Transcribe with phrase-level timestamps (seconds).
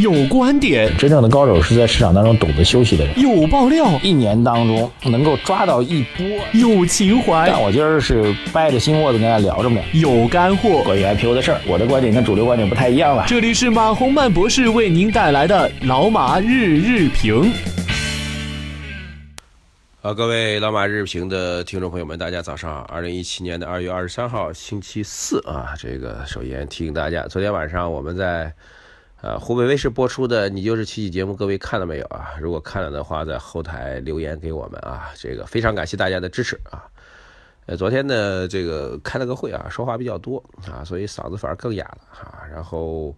[0.00, 3.18] 有观点，真正的高手是在市场当中懂得休息的人。
[3.20, 6.24] 有爆料，一年当中能够抓到一波。
[6.52, 9.80] 有情怀，但我今儿是掰着心窝子跟大家聊着呢。
[9.92, 13.24] 有干货，关于 IPO 的事儿，我的观点跟主流观点不太一样了。
[13.26, 17.52] 这里是马洪曼博士为您带来的老马日日评。
[20.00, 22.80] 好，各位老马日评的听众朋友们，大家早上好！
[22.82, 28.52] 二零一七年的二月二十三号，星期四啊，这个首先提醒大家，昨天晚上我们在
[29.20, 32.34] 呃湖北卫视播出的《你就是奇迹》节目，各位看了没有啊？
[32.40, 36.86] 如果看了的话，在后台留言给我们啊，这个非常感谢大家的支持啊。
[37.66, 42.46] 呃，昨天呢，这个开了个会啊，说话比较多啊，所以嗓子反而更哑了哈。
[42.48, 43.12] 然后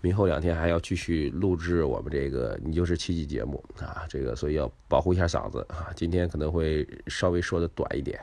[0.00, 5.92] 明后两天还要继续录制我们这个《你就是奇迹》节目啊，这个所以要保护一下嗓子啊。
[5.94, 8.20] 今天可能会稍微说的短一点。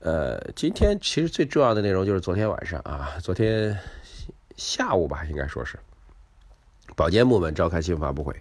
[0.00, 3.74] 呃，今天其实最重要的内容就是昨天晚上啊，昨天
[4.56, 5.78] 下午吧，应该说是
[6.94, 8.34] 保监部门召开新闻发布会。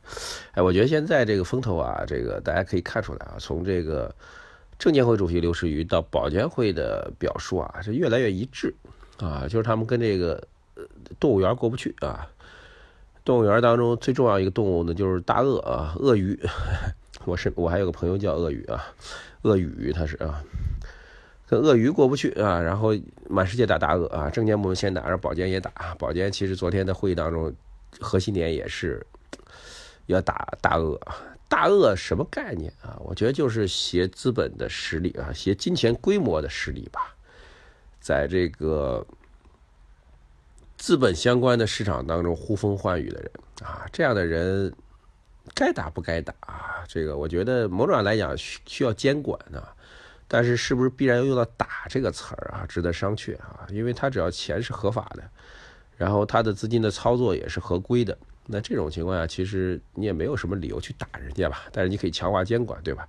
[0.53, 4.13] 哎，我觉得现在这个风头啊，这个大家可以看出来啊，从这个。
[4.79, 8.73] 证监会主席刘士余到保监会的表述啊，是越来越一致
[9.17, 10.45] 啊，就是他们跟这个
[11.21, 12.27] 动物园过不去啊。
[13.23, 16.37] 动物园当中最重要一个动物呢，就是大鳄啊，鳄鱼。
[17.23, 18.83] 我是我还有个朋友叫鳄鱼啊，
[19.43, 20.43] 鳄鱼他是啊，
[21.47, 22.93] 跟鳄鱼过不去啊，然后
[23.29, 25.71] 满世界打大鳄啊，证监部门先打，然后保监也打。
[25.97, 27.53] 保监其实昨天的会议当中，
[27.99, 29.05] 核心点也是
[30.05, 30.99] 要打大鳄。
[31.49, 32.97] 大鳄什么概念啊？
[33.01, 37.15] 我觉得就是携资本的实力啊，携金钱规模的实力吧，
[38.01, 39.05] 在这个
[40.77, 43.31] 资本相关的市场当中呼风唤雨的人
[43.63, 44.73] 啊，这样的人
[45.53, 46.83] 该打不该打啊？
[46.87, 49.75] 这个我觉得某种上来讲需需要监管啊，
[50.27, 52.65] 但是是不是必然要用到“打”这个词儿啊？
[52.67, 55.23] 值得商榷啊，因为他只要钱是合法的，
[55.97, 58.17] 然后他的资金的操作也是合规的。
[58.45, 61.61] 那这种情况下，其实你也没有什么理由去打人家吧？
[61.71, 63.07] 但是你可以强化监管，对吧？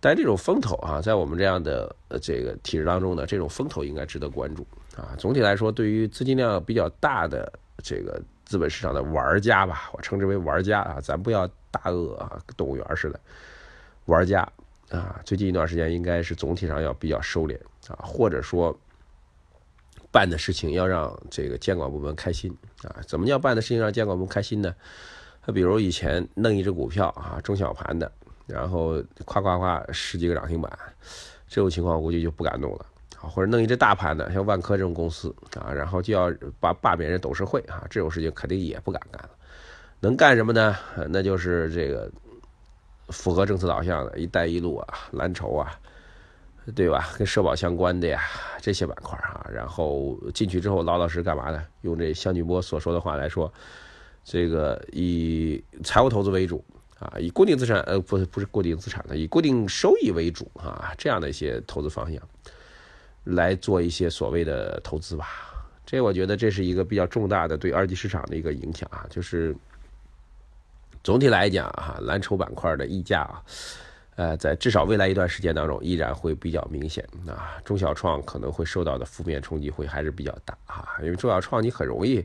[0.00, 4.64] 但这种风投啊，在我们这样的这个体制当中呢，这种风投应该值得关注
[4.96, 5.16] 啊。
[5.18, 13.18] 总体来说，对于资金量比较大的这个资本市场的玩家吧，我称之为玩家啊，咱不要大鳄啊，动物园似的
[14.04, 14.48] 玩家
[14.90, 15.20] 啊。
[15.24, 18.78] 最近一段时间，应该是总体上要比较收敛啊，或者说。
[20.12, 22.96] 办的事情要让这个监管部门开心啊！
[23.06, 24.74] 怎么叫办的事情让监管部门开心呢？
[25.40, 28.10] 他比如以前弄一只股票啊，中小盘的，
[28.46, 30.70] 然后夸夸夸十几个涨停板，
[31.48, 32.86] 这种情况我估计就不敢弄了
[33.20, 33.28] 啊。
[33.28, 39.30] 或者弄一只大盘的，像万科这种公司啊，然后就要把罢免人董事会啊，这种事情肯定也不敢干了。
[40.00, 40.76] 能干什么呢？
[41.08, 42.10] 那就是这个
[43.08, 45.78] 符合政策导向的“一带一路”啊，蓝筹啊。
[46.74, 47.08] 对吧？
[47.18, 48.22] 跟社保相关的呀，
[48.60, 51.62] 这些板块啊，然后进去之后老老实实干嘛呢？
[51.82, 53.52] 用这向俊波所说的话来说，
[54.22, 56.62] 这个以财务投资为主
[56.98, 62.20] 啊，以固定资产呃不不是固定资产的，以固定收益为主啊，这样的一些投资方向
[63.24, 65.26] 来做一些所谓的投资吧。
[65.86, 69.56] 这我觉得这是一个比较重大的对二级市场的一个影响啊，就是
[71.02, 73.42] 总体来讲啊，蓝筹板块的溢价啊。
[74.20, 77.56] 呃，在至少未来一段时间当中，依然会比较明显啊。
[77.64, 82.22] 中小创可能会受到的负面冲击会还是比较大啊，因为中小创你很容易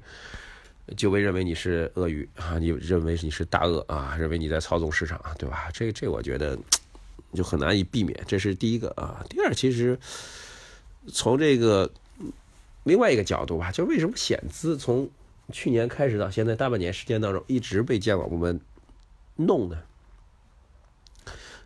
[0.97, 5.69] 就被认为你是鳄鱼啊，你认为你是大鳄啊，认为你在操纵市场，对吧？
[5.73, 6.59] 这这我觉得
[7.34, 9.25] 就很难以避免，这是第一个啊。
[9.29, 9.97] 第二，其实
[11.13, 11.89] 从这个
[12.84, 15.09] 另外一个角度吧，就为什么险资从
[15.53, 18.59] 去年开始到现在大半年时间当中一直被监管部门
[19.38, 19.78] 弄呢？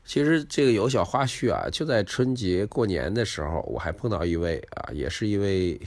[0.10, 5.80] 其实这个有小花絮啊，就在春节过年的时候，我还碰到一位啊，也是一位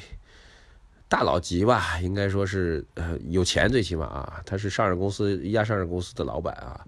[1.08, 6.86] 大佬级吧，应该说是呃有钱最起码啊，他是上市公司一家上市公司的老板啊，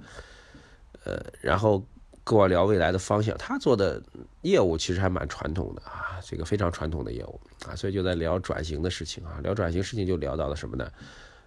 [1.04, 1.84] 呃，然后
[2.22, 4.00] 跟我聊未来的方向，他做的
[4.42, 10.88] 业务其实还蛮传统的啊，这个非常传统的业务啊，所以就在聊转型的事情啊，聊转型事情就聊到了什么呢？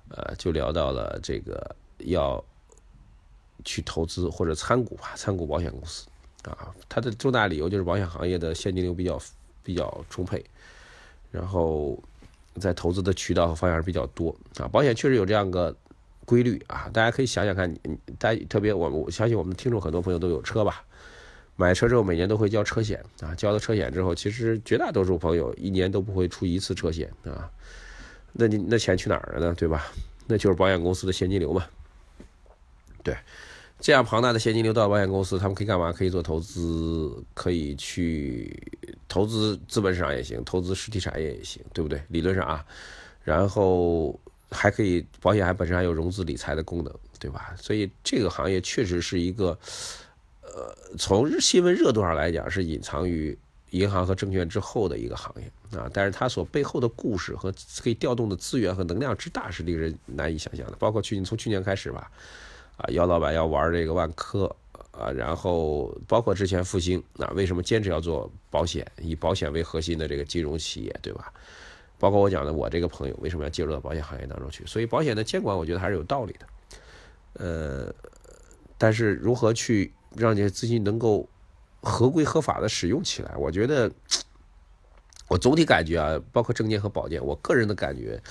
[0.09, 2.43] 呃，就聊到了这个要。
[3.67, 6.07] 去投资或者参股吧，参股保险公司，
[6.43, 9.21] 啊，它的重大理由就是保险行业的现金流比较
[9.61, 10.41] 比较充沛，
[11.29, 12.01] 然后
[12.55, 14.69] 在投资的渠道和方向是比较多啊。
[14.69, 15.75] 保险确实有这样个
[16.23, 17.79] 规律啊，大家可以想想看，你
[18.17, 20.85] 大家特别我我相信我们听众很多朋友都有车吧，
[21.57, 27.51] 买车之后每年都会交车险啊，交了车险之后，其实绝大多数朋友一年都不会出一次车险啊，
[28.31, 29.53] 那你那钱去哪儿了呢？
[29.57, 29.85] 对吧？
[30.25, 31.65] 那就是保险公司的现金流嘛，
[33.03, 33.13] 对。
[33.79, 35.91] 这样庞大的现金流到保险公司，他们可以干嘛？
[35.91, 38.51] 可以做投资，可以去
[39.07, 42.01] 投资资本市场也行，投资实体产业也行，对不对？
[42.07, 42.65] 理论上啊，
[43.23, 44.19] 然后
[44.49, 47.53] 还可以，保险还本身还有融资理财的功能，对吧？
[47.55, 49.57] 所以这个行业确实是一个，
[50.41, 53.37] 呃，从新闻热度上来讲是隐藏于
[53.69, 55.87] 银行和证券之后的一个行业啊。
[55.93, 57.53] 但是它所背后的故事和
[57.83, 60.75] 可以调动的资源和能量之大是令人难以想象的。
[60.77, 62.09] 包括去年从去年开始吧，
[62.77, 64.55] 啊，姚老板要玩这个万科
[64.91, 71.33] 啊，然后包括之前复兴啊，为什么坚持要做保险，以保险为核心的这个金融企业，对吧？
[71.99, 74.63] 包括我讲的，我这个朋友为什么要介入到保险行业当中去？
[74.67, 76.47] 所以保险的监管，我觉得还是有道理的。
[77.33, 77.93] 呃，
[78.77, 81.27] 但是如何去让这些资金能够
[81.81, 83.35] 合规合法的使用起来？
[83.35, 83.91] 我觉得，
[85.27, 88.21] 我总体感觉啊，包括证监和保监，我个人的感觉，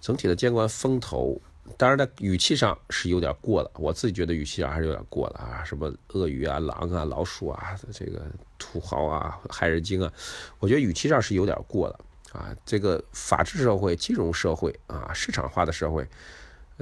[0.00, 1.40] 整体的监管风头，
[1.76, 3.70] 当然在语气上是有点过了。
[3.76, 8.26] 我自己觉得语气上还是有点过了啊，什么鳄鱼啊、狼啊、老鼠啊、这个
[8.58, 10.12] 土豪啊、害人精啊，
[10.58, 12.00] 我觉得语气上是有点过了。
[12.32, 16.06] 啊，这个法治社会、金融社会啊，市场化的社会，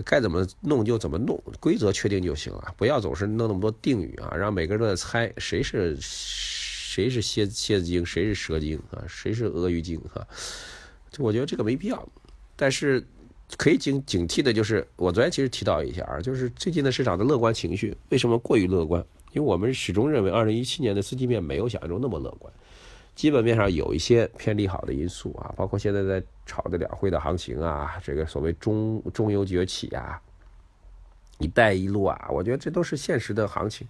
[0.05, 10.27] 该怎么弄就怎么弄，规则确定就行了，不要总是弄那么多定语啊，让每个人都在猜谁是谁是蝎蝎子精，谁是蛇精啊，谁是鳄鱼精啊？
[11.13, 12.09] 就我觉得这个没必要。
[12.57, 13.07] 但是
[13.57, 19.05] 可以警警惕的就是，我昨天其实提到一下啊，就是最近的市场的乐观情绪为什么过于乐观？
[19.33, 22.53] 因为我们始终认为，二零一七年的资金面没有想象中那么乐观。
[23.15, 30.21] 基本面上有一些偏利好的因素啊，包括现在在炒的两会的行情啊，这个所谓中中游崛起啊，
[31.39, 33.89] 一带一路啊，我觉得这都是现实的行情，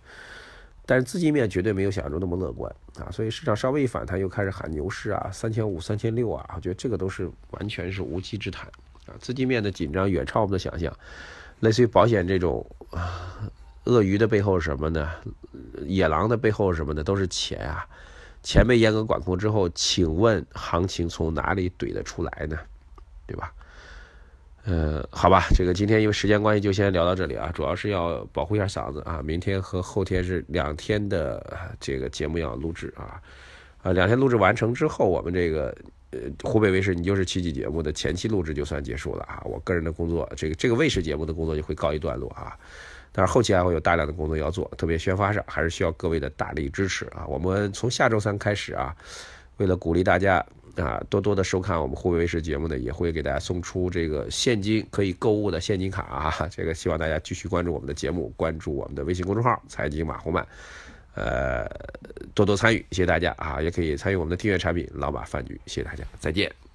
[0.84, 8.70] 但是资金面绝对没有想象中那么乐观啊，所以市场稍微一反弹，又开始喊牛市啊，三千五、三千六啊，我觉得这个都是完全是无稽之谈
[9.06, 10.92] 啊，资金面的紧张远超我们的想象，
[11.60, 12.64] 类似于保险这种，
[13.84, 15.10] 鳄鱼的背后是什么呢？
[15.86, 17.02] 野狼的背后是什么呢？
[17.02, 17.86] 都是钱啊。
[18.42, 22.56] 钱被严格管控之后，请问行情从哪里怼得出来呢？
[23.26, 23.52] 对吧？
[24.64, 29.20] 呃，好吧，这个今天因为时间关系就先聊到这里啊，主要是要保护一下嗓子啊。
[29.24, 33.20] 明天和后天是两天的这个节目要录制啊，
[33.82, 35.76] 啊，两天录制完成之后，我们这个
[36.42, 39.42] 湖北卫视你就是奇迹节目的前期录制就算结束了啊。
[39.44, 42.56] 我个人的工作，这个这个卫视节目的工作就会告一段落啊。
[43.12, 47.24] 但是后期还会有大量的工作要做，特别宣发上还是需要各位的大力支持啊！
[47.26, 48.94] 我们从下周三开始啊，
[49.56, 50.44] 为了鼓励大家
[50.76, 56.48] 啊多多的收看我们湖北卫视节目呢，也会给大家送出这个现金可以购物的现金卡啊！
[56.50, 60.46] 这个希望大家继续关注我们的节目，关注我们的微信公众号“财经马红漫”，
[61.16, 61.66] 呃，
[62.34, 63.60] 多多参与，谢谢大家啊！
[63.62, 66.65] 也可以参与我们的订阅产品“老马饭局”，谢谢大家，再见。